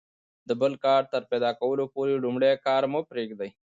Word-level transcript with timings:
د 0.47 0.49
بل 0.61 0.73
کار 0.85 1.01
تر 1.13 1.21
پیدا 1.31 1.49
کیدلو 1.59 1.85
پوري 1.93 2.13
لومړی 2.23 2.51
کار 2.67 2.83
مه 2.91 3.01
پرېږئ! 3.09 3.49